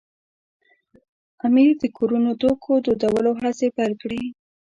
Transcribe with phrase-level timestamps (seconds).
[1.45, 4.21] امیر د کورنیو توکو دودولو هڅې پیل کړې.